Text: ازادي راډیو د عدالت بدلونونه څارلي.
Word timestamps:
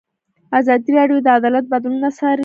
ازادي 0.59 0.91
راډیو 0.99 1.19
د 1.25 1.27
عدالت 1.37 1.65
بدلونونه 1.71 2.09
څارلي. 2.17 2.39